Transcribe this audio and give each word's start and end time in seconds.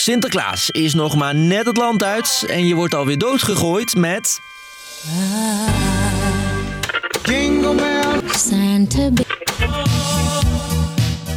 Sinterklaas 0.00 0.70
is 0.70 0.94
nog 0.94 1.16
maar 1.16 1.34
net 1.34 1.66
het 1.66 1.76
land 1.76 2.02
uit 2.02 2.44
en 2.48 2.66
je 2.66 2.74
wordt 2.74 2.94
alweer 2.94 3.18
doodgegooid 3.18 3.96
met... 3.96 4.40
Santa 8.36 9.08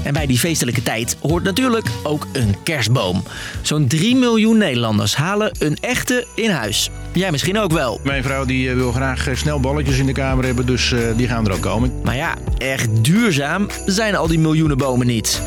En 0.04 0.14
bij 0.14 0.26
die 0.26 0.40
feestelijke 0.40 0.84
tijd 0.84 1.18
hoort 1.22 1.44
natuurlijk 1.44 1.88
ook 2.04 2.28
een 2.34 2.64
kerstboom. 2.64 3.24
Zo'n 3.62 3.88
3 3.88 4.16
miljoen 4.16 4.58
Nederlanders 4.58 5.16
halen 5.16 5.52
een 5.60 5.78
echte 5.82 6.28
in 6.36 6.50
huis. 6.50 6.90
Jij 7.14 7.32
misschien 7.32 7.60
ook 7.60 7.72
wel. 7.72 8.00
Mijn 8.04 8.24
vrouw 8.24 8.46
die 8.46 8.70
eh, 8.70 8.76
wil 8.76 8.92
graag 8.92 9.28
eh, 9.28 9.36
snel 9.36 9.60
balletjes 9.60 9.98
in 9.98 10.06
de 10.06 10.12
kamer 10.12 10.46
hebben, 10.46 10.66
dus 10.66 10.92
eh, 10.92 11.00
die 11.16 11.28
gaan 11.28 11.46
er 11.46 11.54
ook 11.54 11.62
komen. 11.62 12.02
Maar 12.04 12.16
ja, 12.16 12.36
echt 12.58 13.04
duurzaam 13.04 13.68
zijn 13.86 14.16
al 14.16 14.28
die 14.28 14.40
miljoenen 14.40 14.78
bomen 14.78 15.08
niet. 15.08 15.42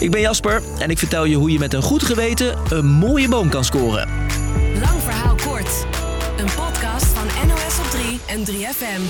Ik 0.00 0.10
ben 0.10 0.20
Jasper 0.20 0.62
en 0.78 0.90
ik 0.90 0.98
vertel 0.98 1.24
je 1.24 1.36
hoe 1.36 1.50
je 1.50 1.58
met 1.58 1.74
een 1.74 1.82
goed 1.82 2.02
geweten 2.02 2.58
een 2.68 2.86
mooie 2.86 3.28
boom 3.28 3.48
kan 3.48 3.64
scoren. 3.64 4.08
Lang 4.80 5.02
verhaal 5.02 5.34
kort. 5.34 5.86
Een 6.36 6.46
podcast 6.56 7.06
van 7.06 7.48
NOS 7.48 7.78
op 7.78 7.90
3 7.90 8.20
en 8.26 8.44
3FM. 8.44 9.02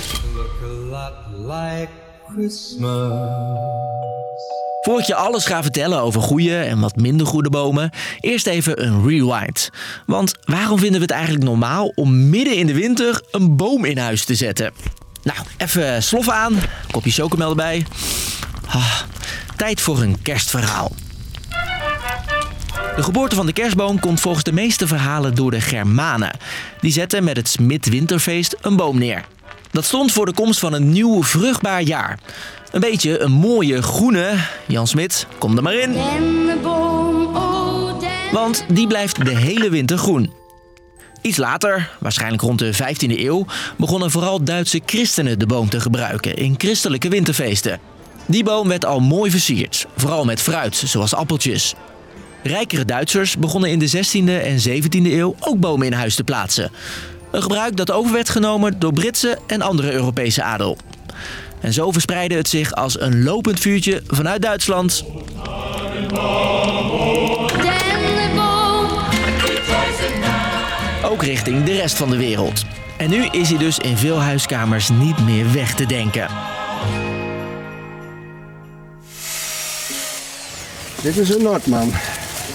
Voor 4.81 4.99
ik 4.99 5.05
je 5.05 5.15
alles 5.15 5.45
ga 5.45 5.61
vertellen 5.61 6.01
over 6.01 6.21
goede 6.21 6.57
en 6.57 6.79
wat 6.79 6.95
minder 6.95 7.27
goede 7.27 7.49
bomen, 7.49 7.91
eerst 8.19 8.47
even 8.47 8.85
een 8.85 9.07
rewind. 9.07 9.69
Want 10.05 10.33
waarom 10.43 10.79
vinden 10.79 10.95
we 10.95 11.05
het 11.05 11.15
eigenlijk 11.15 11.43
normaal 11.43 11.91
om 11.95 12.29
midden 12.29 12.55
in 12.55 12.67
de 12.67 12.73
winter 12.73 13.21
een 13.31 13.55
boom 13.55 13.85
in 13.85 13.97
huis 13.97 14.25
te 14.25 14.35
zetten? 14.35 14.73
Nou, 15.23 15.37
even 15.57 16.03
sloffen 16.03 16.33
aan, 16.33 16.55
kopje 16.91 17.11
chocomel 17.11 17.49
erbij. 17.49 17.85
Ah, 18.71 19.01
tijd 19.55 19.81
voor 19.81 20.01
een 20.01 20.21
kerstverhaal. 20.21 20.91
De 22.95 23.03
geboorte 23.03 23.35
van 23.35 23.45
de 23.45 23.53
kerstboom 23.53 23.99
komt 23.99 24.19
volgens 24.19 24.43
de 24.43 24.51
meeste 24.51 24.87
verhalen 24.87 25.35
door 25.35 25.51
de 25.51 25.61
Germanen. 25.61 26.37
Die 26.81 26.91
zetten 26.91 27.23
met 27.23 27.37
het 27.37 27.47
Smit-winterfeest 27.47 28.55
een 28.61 28.75
boom 28.75 28.97
neer. 28.97 29.25
Dat 29.71 29.85
stond 29.85 30.11
voor 30.11 30.25
de 30.25 30.33
komst 30.33 30.59
van 30.59 30.73
een 30.73 30.89
nieuw 30.89 31.23
vruchtbaar 31.23 31.81
jaar. 31.81 32.19
Een 32.71 32.79
beetje 32.79 33.19
een 33.19 33.31
mooie 33.31 33.81
groene. 33.81 34.33
Jan 34.67 34.87
Smit, 34.87 35.27
kom 35.37 35.57
er 35.57 35.63
maar 35.63 35.73
in. 35.73 35.93
Want 38.31 38.65
die 38.67 38.87
blijft 38.87 39.25
de 39.25 39.35
hele 39.35 39.69
winter 39.69 39.97
groen. 39.97 40.31
Iets 41.21 41.37
later, 41.37 41.89
waarschijnlijk 41.99 42.41
rond 42.41 42.59
de 42.59 42.73
15e 42.73 43.19
eeuw, 43.19 43.45
begonnen 43.77 44.11
vooral 44.11 44.43
Duitse 44.43 44.81
christenen 44.85 45.39
de 45.39 45.45
boom 45.45 45.69
te 45.69 45.79
gebruiken 45.79 46.35
in 46.35 46.55
christelijke 46.57 47.09
winterfeesten. 47.09 47.79
Die 48.29 48.43
boom 48.43 48.67
werd 48.67 48.85
al 48.85 48.99
mooi 48.99 49.31
versierd, 49.31 49.85
vooral 49.97 50.25
met 50.25 50.41
fruit, 50.41 50.83
zoals 50.85 51.13
appeltjes. 51.13 51.73
Rijkere 52.43 52.85
Duitsers 52.85 53.37
begonnen 53.37 53.69
in 53.69 53.79
de 53.79 53.89
16e 53.89 54.43
en 54.43 54.59
17e 54.69 55.11
eeuw 55.11 55.35
ook 55.39 55.59
bomen 55.59 55.85
in 55.85 55.93
huis 55.93 56.15
te 56.15 56.23
plaatsen. 56.23 56.71
Een 57.31 57.41
gebruik 57.41 57.75
dat 57.75 57.91
over 57.91 58.11
werd 58.11 58.29
genomen 58.29 58.79
door 58.79 58.93
Britse 58.93 59.37
en 59.47 59.61
andere 59.61 59.91
Europese 59.91 60.43
adel. 60.43 60.77
En 61.61 61.73
zo 61.73 61.91
verspreidde 61.91 62.35
het 62.35 62.47
zich 62.47 62.73
als 62.73 62.99
een 62.99 63.23
lopend 63.23 63.59
vuurtje 63.59 64.03
vanuit 64.07 64.41
Duitsland 64.41 65.03
ook 71.03 71.23
richting 71.23 71.63
de 71.63 71.75
rest 71.75 71.97
van 71.97 72.09
de 72.09 72.17
wereld. 72.17 72.65
En 72.97 73.09
nu 73.09 73.25
is 73.31 73.49
hij 73.49 73.57
dus 73.57 73.79
in 73.79 73.97
veel 73.97 74.21
huiskamers 74.21 74.89
niet 74.89 75.19
meer 75.19 75.53
weg 75.53 75.75
te 75.75 75.85
denken. 75.85 76.27
Dit 81.01 81.17
is 81.17 81.29
een 81.29 81.43
Noordman. 81.43 81.91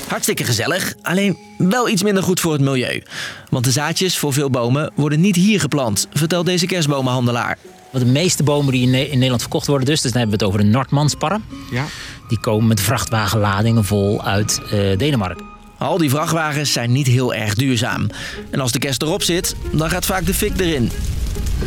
Hartstikke 0.08 0.44
gezellig, 0.44 0.94
alleen 1.02 1.38
wel 1.58 1.88
iets 1.88 2.02
minder 2.02 2.22
goed 2.22 2.40
voor 2.40 2.52
het 2.52 2.60
milieu. 2.60 3.02
Want 3.50 3.64
de 3.64 3.70
zaadjes 3.70 4.18
voor 4.18 4.32
veel 4.32 4.50
bomen 4.50 4.92
worden 4.94 5.20
niet 5.20 5.36
hier 5.36 5.60
geplant, 5.60 6.06
vertelt 6.12 6.46
deze 6.46 6.66
kerstbomenhandelaar. 6.66 7.58
Want 7.90 8.04
de 8.04 8.10
meeste 8.10 8.42
bomen 8.42 8.72
die 8.72 8.82
in, 8.82 8.90
Ne- 8.90 9.06
in 9.06 9.14
Nederland 9.14 9.40
verkocht 9.40 9.66
worden, 9.66 9.86
dus, 9.86 10.00
dus 10.00 10.12
dan 10.12 10.20
hebben 10.20 10.38
we 10.38 10.44
het 10.44 10.54
over 10.54 10.64
de 10.66 10.72
Nordmansparren. 10.76 11.44
Ja. 11.70 11.84
Die 12.28 12.40
komen 12.40 12.66
met 12.66 12.80
vrachtwagenladingen 12.80 13.84
vol 13.84 14.24
uit 14.24 14.60
eh, 14.70 14.98
Denemarken. 14.98 15.46
Al 15.78 15.98
die 15.98 16.10
vrachtwagens 16.10 16.72
zijn 16.72 16.92
niet 16.92 17.06
heel 17.06 17.34
erg 17.34 17.54
duurzaam. 17.54 18.06
En 18.50 18.60
als 18.60 18.72
de 18.72 18.78
kerst 18.78 19.02
erop 19.02 19.22
zit, 19.22 19.54
dan 19.72 19.90
gaat 19.90 20.06
vaak 20.06 20.26
de 20.26 20.34
fik 20.34 20.60
erin. 20.60 20.90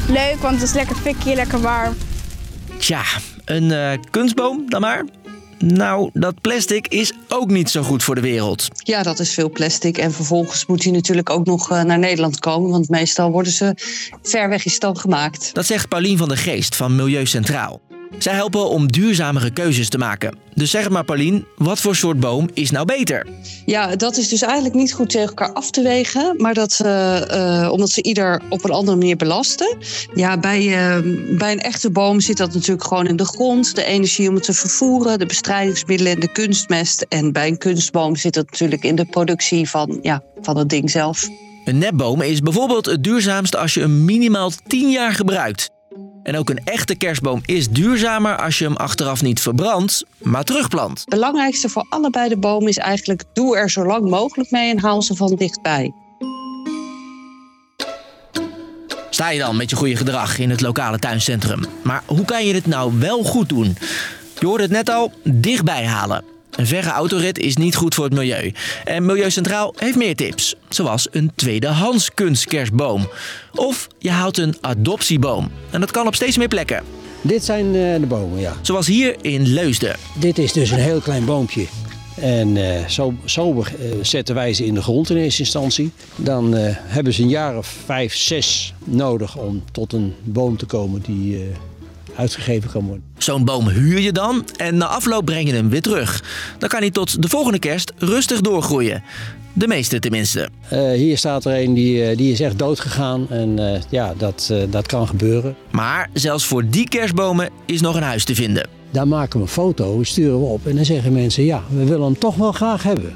Leuk, 0.08 0.36
want 0.40 0.54
het 0.54 0.64
is 0.64 0.74
lekker 0.74 0.96
fikkie, 0.96 1.36
lekker 1.36 1.62
warm. 1.62 1.96
Tja, 2.78 3.02
een 3.46 3.72
eh, 3.72 3.98
kunstboom 4.12 4.70
dan 4.70 4.82
maar? 4.82 5.06
Nou, 5.60 6.10
dat 6.14 6.42
plastic 6.42 6.88
is 6.88 7.14
ook 7.28 7.50
niet 7.50 7.70
zo 7.70 7.82
goed 7.82 8.04
voor 8.04 8.16
de 8.16 8.22
wereld. 8.22 8.68
Ja, 8.76 9.04
dat 9.04 9.20
is 9.20 9.34
veel 9.34 9.50
plastic. 9.50 9.98
En 9.98 10.14
vervolgens 10.14 10.66
moet 10.66 10.84
hij 10.84 10.92
natuurlijk 10.92 11.30
ook 11.30 11.46
nog 11.46 11.72
eh, 11.72 11.84
naar 11.84 12.00
Nederland 12.00 12.40
komen. 12.40 12.70
Want 12.70 12.90
meestal 12.90 13.32
worden 13.32 13.52
ze 13.52 13.74
ver 14.22 14.50
weg 14.50 14.66
in 14.66 14.72
stand 14.72 15.00
gemaakt. 15.00 15.54
Dat 15.54 15.66
zegt 15.66 15.88
Paulien 15.88 16.18
van 16.18 16.28
der 16.28 16.38
Geest 16.38 16.76
van 16.76 16.96
Milieu 16.96 17.26
Centraal. 17.26 17.82
Zij 18.18 18.34
helpen 18.34 18.70
om 18.70 18.92
duurzamere 18.92 19.52
keuzes 19.52 19.90
te 19.90 19.98
maken. 19.98 20.38
Dus 20.54 20.72
zeg 20.72 20.90
maar 20.90 21.04
Paulien, 21.04 21.46
wat 21.58 21.80
voor 21.80 21.96
soort 21.96 22.20
boom 22.20 22.50
is 22.54 22.72
nou 22.72 22.86
beter? 22.86 23.28
Ja, 23.66 23.96
dat 23.96 24.18
is 24.18 24.30
dus 24.30 24.42
eigenlijk 24.42 24.76
niet 24.76 24.94
goed 24.94 25.10
tegen 25.10 25.28
elkaar 25.28 25.54
af 25.54 25.72
te 25.72 25.82
wegen. 25.82 26.34
Maar 26.38 26.54
dat, 26.54 26.80
eh, 26.84 27.64
eh, 27.64 27.72
omdat 27.72 27.90
ze 27.90 28.04
ieder 28.04 28.42
op 28.50 28.64
een 28.64 28.72
andere 28.72 28.98
manier 28.98 29.16
belasten. 29.16 29.78
Ja, 30.14 30.40
bij, 30.40 30.60
eh, 30.60 30.98
bij 31.38 31.52
een 31.52 31.60
echte 31.60 31.92
boom 31.92 32.20
zit 32.20 32.38
dat 32.38 32.54
natuurlijk 32.54 32.84
gewoon 32.84 33.08
in 33.08 33.16
de 33.16 33.26
grond. 33.26 33.76
De 33.76 33.84
energie 33.84 34.30
om 34.30 34.36
het 34.36 34.44
te 34.44 34.54
vervoeren, 34.54 35.20
de 35.20 35.26
bestrijdingsmiddelen 35.26 36.14
en 36.14 36.20
de 36.20 36.32
kunstmest. 36.32 37.06
En 37.10 37.32
bij 37.32 37.48
een 37.48 37.58
kunstboom 37.58 38.16
zit 38.16 38.36
het 38.36 38.52
natuurlijk 38.52 38.84
in 38.84 38.96
de 38.96 39.06
productie 39.06 39.70
van, 39.70 40.00
ja, 40.02 40.24
van 40.42 40.58
het 40.58 40.70
ding 40.70 40.92
zelf. 40.92 41.28
Een 41.66 41.78
nepboom 41.78 42.22
is 42.22 42.40
bijvoorbeeld 42.40 42.86
het 42.86 43.04
duurzaamste 43.04 43.58
als 43.58 43.74
je 43.74 43.80
hem 43.80 44.06
minimaal 44.06 44.52
10 44.68 44.90
jaar 44.90 45.14
gebruikt. 45.14 45.70
En 46.28 46.38
ook 46.38 46.50
een 46.50 46.62
echte 46.64 46.96
kerstboom 46.96 47.42
is 47.46 47.70
duurzamer 47.70 48.38
als 48.38 48.60
je 48.60 48.66
hem 48.66 48.76
achteraf 48.76 49.22
niet 49.22 49.40
verbrandt, 49.40 50.06
maar 50.18 50.44
terugplant. 50.44 51.00
Het 51.00 51.10
belangrijkste 51.10 51.70
voor 51.70 51.86
allebei 51.90 52.30
de 52.30 52.38
bomen 52.38 52.68
is 52.68 52.78
eigenlijk... 52.78 53.24
doe 53.34 53.58
er 53.58 53.70
zo 53.70 53.86
lang 53.86 54.10
mogelijk 54.10 54.52
mee 54.52 54.70
en 54.70 54.80
haal 54.80 55.02
ze 55.02 55.16
van 55.16 55.36
dichtbij. 55.36 55.94
Sta 59.10 59.30
je 59.30 59.40
dan 59.40 59.58
met 59.58 59.70
je 59.70 59.76
goede 59.76 59.96
gedrag 59.96 60.40
in 60.40 60.50
het 60.50 60.62
lokale 60.62 61.00
tuincentrum. 61.00 61.60
Maar 61.84 62.04
hoe 62.06 62.26
kan 62.26 62.46
je 62.46 62.54
dit 62.54 62.66
nou 62.66 63.00
wel 63.00 63.24
goed 63.24 63.50
doen? 63.50 63.78
Je 64.40 64.46
hoorde 64.46 64.64
het 64.64 64.72
net 64.72 64.90
al, 64.90 65.12
dichtbij 65.24 65.86
halen. 65.86 66.37
Een 66.58 66.68
verre 66.68 66.90
autorit 66.90 67.40
is 67.40 67.56
niet 67.56 67.76
goed 67.76 67.96
voor 67.96 68.04
het 68.04 68.14
milieu. 68.14 68.54
En 68.84 69.06
Milieu 69.06 69.32
Centraal 69.32 69.74
heeft 69.76 69.96
meer 69.96 70.16
tips. 70.16 70.56
Zoals 70.70 71.08
een 71.12 71.32
tweedehands 71.36 72.14
kunstkerstboom. 72.14 73.10
Of 73.56 73.88
je 74.00 74.10
haalt 74.10 74.38
een 74.38 74.56
adoptieboom. 74.62 75.52
En 75.70 75.80
dat 75.80 75.92
kan 75.92 76.08
op 76.08 76.16
steeds 76.16 76.38
meer 76.38 76.48
plekken. 76.48 76.84
Dit 77.22 77.44
zijn 77.44 77.66
eh, 77.66 78.00
de 78.00 78.06
bomen, 78.08 78.40
ja. 78.40 78.54
Zoals 78.62 78.88
hier 78.88 79.16
in 79.22 79.48
Leusden. 79.48 79.96
Dit 80.20 80.38
is 80.38 80.54
dus 80.54 80.72
een 80.72 80.80
heel 80.80 81.00
klein 81.00 81.26
boompje. 81.26 81.66
En 82.16 82.58
eh, 82.58 82.88
zo, 82.88 83.14
zo 83.26 83.62
eh, 83.62 83.86
zetten 84.02 84.36
wij 84.36 84.54
ze 84.54 84.66
in 84.66 84.74
de 84.74 84.82
grond 84.82 85.10
in 85.10 85.18
eerste 85.18 85.42
instantie. 85.42 85.92
Dan 86.16 86.54
hebben 86.86 87.14
ze 87.14 87.22
een 87.22 87.30
jaar 87.30 87.58
of 87.58 87.68
vijf, 87.86 88.16
zes 88.16 88.74
nodig 88.84 89.38
om 89.38 89.64
tot 89.72 89.94
een 89.94 90.14
boom 90.24 90.58
te 90.58 90.66
komen 90.66 91.02
die 91.02 91.46
uitgegeven 92.18 92.72
kan 92.72 92.86
worden. 92.86 93.04
Zo'n 93.18 93.46
boom 93.46 93.68
huur 93.68 94.00
je 94.00 94.12
dan 94.12 94.46
en 94.58 94.78
na 94.78 94.86
afloop 94.86 95.26
breng 95.26 95.48
je 95.48 95.54
hem 95.54 95.70
weer 95.70 95.82
terug. 95.82 96.24
Dan 96.58 96.70
kan 96.70 96.80
hij 96.80 96.92
tot 96.92 97.22
de 97.22 97.30
volgende 97.30 97.60
kerst 97.60 97.92
rustig 97.98 98.42
doorgroeien. 98.42 99.04
De 99.54 99.68
meeste 99.68 100.00
tenminste. 100.00 100.50
Eh, 100.70 100.92
hier 100.92 101.18
staat 101.18 101.46
er 101.46 101.64
een 101.64 101.74
die, 101.74 102.04
eh, 102.04 102.18
die 102.18 102.32
is 102.32 102.40
echt 102.40 102.60
dood 102.60 102.80
gegaan. 102.80 103.30
En 103.30 103.74
eh, 103.74 103.82
ja, 103.90 104.14
dat, 104.18 104.50
eh, 104.52 104.58
dat 104.70 104.88
kan 104.88 105.08
gebeuren. 105.08 105.56
Maar 105.72 106.10
zelfs 106.14 106.46
voor 106.46 106.70
die 106.70 106.88
kerstbomen 106.90 107.50
is 107.66 107.82
nog 107.82 107.96
een 107.96 108.04
huis 108.04 108.24
te 108.24 108.36
vinden. 108.36 108.68
Daar 108.92 109.08
maken 109.08 109.40
we 109.40 109.46
een 109.46 109.52
foto, 109.52 110.04
sturen 110.04 110.40
we 110.40 110.46
op. 110.46 110.68
En 110.68 110.76
dan 110.76 110.86
zeggen 110.86 111.14
mensen, 111.14 111.44
ja, 111.44 111.64
we 111.70 111.84
willen 111.84 112.06
hem 112.06 112.20
toch 112.20 112.36
wel 112.36 112.52
graag 112.52 112.84
hebben. 112.84 113.16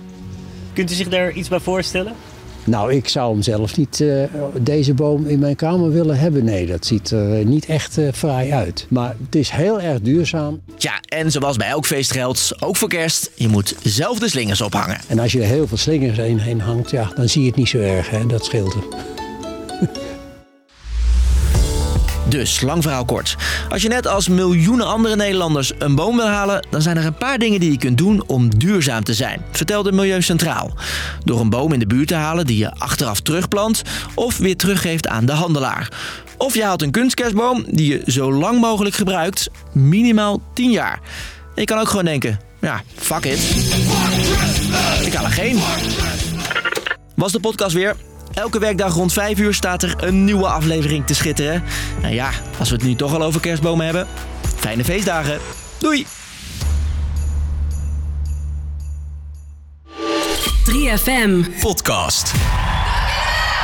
Kunt 0.73 0.91
u 0.91 0.93
zich 0.93 1.09
daar 1.09 1.31
iets 1.31 1.49
bij 1.49 1.59
voorstellen? 1.59 2.13
Nou, 2.63 2.93
ik 2.93 3.07
zou 3.07 3.33
hem 3.33 3.41
zelf 3.41 3.77
niet 3.77 4.01
eh, 4.01 4.23
deze 4.61 4.93
boom 4.93 5.25
in 5.25 5.39
mijn 5.39 5.55
kamer 5.55 5.91
willen 5.91 6.19
hebben. 6.19 6.43
Nee, 6.43 6.65
dat 6.65 6.85
ziet 6.85 7.11
er 7.11 7.39
eh, 7.39 7.45
niet 7.45 7.65
echt 7.65 7.97
eh, 7.97 8.07
fraai 8.13 8.51
uit. 8.51 8.85
Maar 8.89 9.15
het 9.25 9.35
is 9.35 9.49
heel 9.49 9.81
erg 9.81 10.01
duurzaam. 10.01 10.61
Ja, 10.77 10.93
en 11.07 11.31
zoals 11.31 11.57
bij 11.57 11.67
elk 11.67 11.85
feest 11.85 12.11
geldt, 12.11 12.53
ook 12.59 12.75
voor 12.75 12.89
kerst, 12.89 13.31
je 13.35 13.47
moet 13.47 13.75
zelf 13.83 14.19
de 14.19 14.29
slingers 14.29 14.61
ophangen. 14.61 14.99
En 15.07 15.19
als 15.19 15.31
je 15.31 15.41
er 15.41 15.47
heel 15.47 15.67
veel 15.67 15.77
slingers 15.77 16.17
heen, 16.17 16.39
heen 16.39 16.61
hangt, 16.61 16.91
ja, 16.91 17.11
dan 17.15 17.29
zie 17.29 17.41
je 17.41 17.47
het 17.47 17.57
niet 17.57 17.69
zo 17.69 17.77
erg. 17.77 18.09
Hè? 18.09 18.25
Dat 18.25 18.45
scheelt 18.45 18.73
er. 18.73 19.20
Dus, 22.31 22.61
lang 22.61 22.83
verhaal 22.83 23.05
kort. 23.05 23.35
Als 23.69 23.81
je 23.81 23.87
net 23.87 24.07
als 24.07 24.27
miljoenen 24.27 24.85
andere 24.85 25.15
Nederlanders 25.15 25.71
een 25.77 25.95
boom 25.95 26.15
wil 26.15 26.27
halen, 26.27 26.65
dan 26.69 26.81
zijn 26.81 26.97
er 26.97 27.05
een 27.05 27.13
paar 27.13 27.37
dingen 27.37 27.59
die 27.59 27.71
je 27.71 27.77
kunt 27.77 27.97
doen 27.97 28.23
om 28.27 28.57
duurzaam 28.57 29.03
te 29.03 29.13
zijn, 29.13 29.41
vertelde 29.51 29.91
Milieu 29.91 30.21
Centraal. 30.21 30.73
Door 31.23 31.39
een 31.39 31.49
boom 31.49 31.73
in 31.73 31.79
de 31.79 31.87
buurt 31.87 32.07
te 32.07 32.15
halen 32.15 32.45
die 32.45 32.57
je 32.57 32.71
achteraf 32.75 33.19
terugplant 33.19 33.81
of 34.15 34.37
weer 34.37 34.55
teruggeeft 34.55 35.07
aan 35.07 35.25
de 35.25 35.31
handelaar. 35.31 35.91
Of 36.37 36.53
je 36.53 36.63
haalt 36.63 36.81
een 36.81 36.91
kunstkerstboom 36.91 37.65
die 37.67 37.91
je 37.91 38.11
zo 38.11 38.33
lang 38.33 38.59
mogelijk 38.59 38.95
gebruikt, 38.95 39.49
minimaal 39.71 40.41
10 40.53 40.71
jaar. 40.71 40.99
Je 41.55 41.65
kan 41.65 41.79
ook 41.79 41.89
gewoon 41.89 42.05
denken, 42.05 42.39
Ja, 42.61 42.81
fuck 42.95 43.25
it. 43.25 43.39
Ik 45.05 45.13
haal 45.13 45.25
er 45.25 45.31
geen. 45.31 45.59
Was 47.15 47.31
de 47.31 47.39
podcast 47.39 47.73
weer. 47.73 47.95
Elke 48.33 48.59
werkdag 48.59 48.93
rond 48.93 49.13
5 49.13 49.39
uur 49.39 49.53
staat 49.53 49.83
er 49.83 50.03
een 50.03 50.23
nieuwe 50.23 50.47
aflevering 50.47 51.05
te 51.05 51.13
schitteren. 51.13 51.63
En 52.01 52.13
ja, 52.13 52.29
als 52.59 52.69
we 52.69 52.75
het 52.75 52.83
nu 52.83 52.95
toch 52.95 53.13
al 53.13 53.23
over 53.23 53.41
kerstbomen 53.41 53.85
hebben. 53.85 54.07
Fijne 54.55 54.83
feestdagen. 54.83 55.39
Doei! 55.77 56.05
3FM. 60.65 61.59
Podcast. 61.59 62.33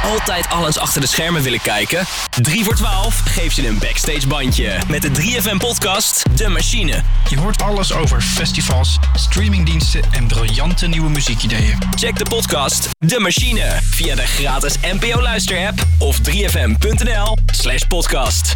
Altijd 0.08 0.50
alles 0.50 0.78
achter 0.78 1.02
de 1.02 1.08
schermen 1.08 1.42
willen 1.42 1.62
kijken? 1.62 2.06
3 2.42 2.64
voor 2.64 2.76
12 2.76 3.22
geeft 3.26 3.56
je 3.56 3.68
een 3.68 3.80
backstage 3.80 4.28
bandje. 4.28 4.80
Met 4.88 5.02
de 5.02 5.10
3FM 5.10 5.58
podcast 5.58 6.38
De 6.38 6.48
Machine. 6.48 7.04
Je 7.30 7.38
hoort 7.38 7.62
alles 7.62 7.94
over 7.94 8.22
festivals, 8.22 8.98
streamingdiensten 9.16 10.02
en 10.12 10.28
briljante 10.28 10.88
nieuwe 10.88 11.10
muziekideeën. 11.10 11.78
Check 11.96 12.18
de 12.18 12.26
podcast 12.30 12.90
De 13.00 13.20
Machine 13.20 13.80
via 13.82 14.16
de 14.16 14.26
gratis 14.28 14.76
NPO 14.82 15.22
Luister 15.22 15.68
app 15.68 15.86
of 15.98 16.20
3fm.nl 16.20 17.38
slash 17.52 17.84
podcast. 17.88 18.56